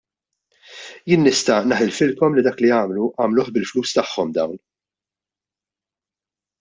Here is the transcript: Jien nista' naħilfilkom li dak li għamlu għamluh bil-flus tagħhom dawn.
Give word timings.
Jien 1.11 1.21
nista' 1.25 1.57
naħilfilkom 1.73 2.37
li 2.39 2.45
dak 2.47 2.63
li 2.65 2.71
għamlu 2.77 3.05
għamluh 3.25 3.53
bil-flus 3.59 3.93
tagħhom 3.99 4.33
dawn. 4.39 4.59